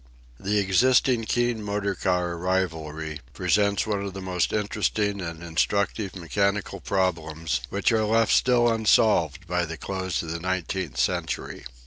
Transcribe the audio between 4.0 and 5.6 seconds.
of the most interesting and